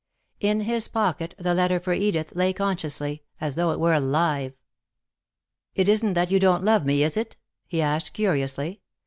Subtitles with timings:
[0.39, 4.53] In his pocket the letter for Edith lay consciously, as though it were alive.
[5.75, 8.81] "It isn't that you don't love me, is it?" he asked, curiously.